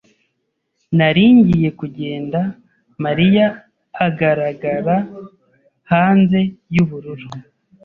[0.97, 2.39] Nari ngiye kugenda,
[3.03, 3.45] Mariya
[4.05, 4.95] agaragara
[5.91, 6.39] hanze
[6.75, 7.27] yubururu.